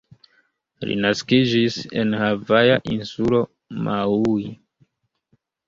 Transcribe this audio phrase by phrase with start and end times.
[0.87, 3.45] Li naskiĝis en havaja insulo
[3.91, 4.51] Maui.